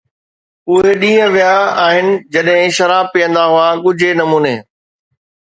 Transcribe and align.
اهي 0.69 0.93
ڏينهن 1.01 1.33
ويا 1.35 1.51
آهن 1.83 2.09
جڏهن 2.37 2.75
شراب 2.79 3.13
پيئندا 3.17 3.45
هئا 3.55 3.69
ڳجهي 3.85 4.13
نموني 4.23 4.57